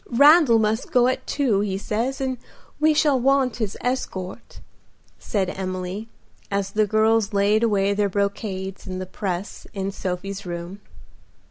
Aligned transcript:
Randal 0.09 0.57
must 0.57 0.91
go 0.91 1.05
at 1.07 1.27
two, 1.27 1.59
he 1.59 1.77
says, 1.77 2.19
and 2.19 2.39
we 2.79 2.91
shall 2.95 3.19
want 3.19 3.57
his 3.57 3.77
escort," 3.81 4.59
said 5.19 5.51
Emily, 5.51 6.09
as 6.49 6.71
the 6.71 6.87
girls 6.87 7.33
laid 7.33 7.61
away 7.61 7.93
their 7.93 8.09
brocades 8.09 8.87
in 8.87 8.97
the 8.97 9.05
press 9.05 9.67
in 9.75 9.91
Sophie's 9.91 10.43
room. 10.43 10.81